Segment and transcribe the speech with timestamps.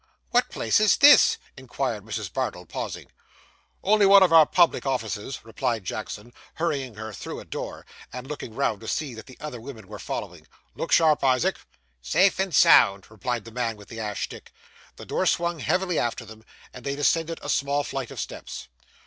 [0.31, 2.33] 'What place is this?' inquired Mrs.
[2.33, 3.11] Bardell, pausing.
[3.83, 8.55] 'Only one of our public offices,' replied Jackson, hurrying her through a door, and looking
[8.55, 10.47] round to see that the other women were following.
[10.73, 11.59] 'Look sharp, Isaac!'
[12.01, 14.51] 'Safe and sound,' replied the man with the ash stick.
[14.95, 16.43] The door swung heavily after them,
[16.73, 18.69] and they descended a small flight of steps.